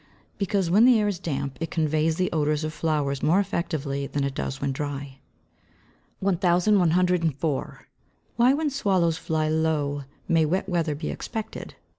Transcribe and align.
_Because 0.39 0.71
when 0.71 0.85
the 0.85 0.99
air 0.99 1.07
is 1.07 1.19
damp 1.19 1.59
it 1.61 1.69
conveys 1.69 2.15
the 2.15 2.31
odours 2.31 2.63
of 2.63 2.73
flowers 2.73 3.21
more 3.21 3.39
effectively 3.39 4.07
than 4.07 4.23
it 4.23 4.33
does 4.33 4.59
when 4.59 4.71
dry. 4.71 5.19
1104. 6.21 7.87
_Why 8.39 8.57
when 8.57 8.71
swallows 8.71 9.19
fly 9.19 9.47
low 9.47 10.05
may 10.27 10.43
wet 10.43 10.67
weather 10.67 10.95
be 10.95 11.11
expected? 11.11 11.75